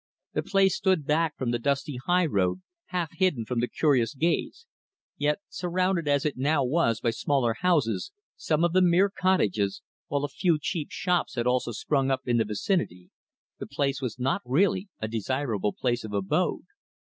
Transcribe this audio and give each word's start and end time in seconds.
The 0.33 0.41
place 0.41 0.75
stood 0.77 1.05
back 1.05 1.37
from 1.37 1.51
the 1.51 1.59
dusty 1.59 1.97
high 2.07 2.25
road, 2.25 2.63
half 2.87 3.11
hidden 3.19 3.45
from 3.45 3.59
the 3.59 3.67
curious 3.67 4.15
gaze, 4.15 4.65
yet, 5.15 5.37
surrounded 5.47 6.07
as 6.07 6.25
it 6.25 6.37
now 6.39 6.63
was 6.63 6.99
by 6.99 7.11
smaller 7.11 7.53
houses, 7.59 8.11
some 8.35 8.63
of 8.63 8.73
them 8.73 8.89
mere 8.89 9.11
cottages, 9.11 9.83
while 10.07 10.23
a 10.23 10.27
few 10.27 10.57
cheap 10.59 10.87
shops 10.89 11.35
had 11.35 11.45
also 11.45 11.71
sprung 11.71 12.09
up 12.09 12.21
in 12.25 12.37
the 12.37 12.45
vicinity, 12.45 13.11
the 13.59 13.67
place 13.67 14.01
was 14.01 14.17
not 14.17 14.41
really 14.43 14.89
a 14.99 15.07
desirable 15.07 15.71
place 15.71 16.03
of 16.03 16.13
abode. 16.13 16.65